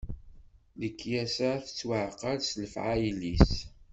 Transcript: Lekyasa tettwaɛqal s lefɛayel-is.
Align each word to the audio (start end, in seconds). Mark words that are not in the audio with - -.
Lekyasa 0.79 1.49
tettwaɛqal 1.63 2.39
s 2.43 2.51
lefɛayel-is. 2.61 3.51